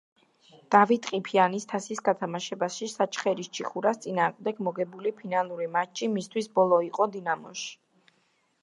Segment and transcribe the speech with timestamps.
[0.75, 7.73] დავით ყიფიანის თასის გათამაშებაში საჩხერის „ჩიხურას“ წინააღმდეგ მოგებული ფინალური მატჩი მისთვის ბოლო იყო „დინამოში“.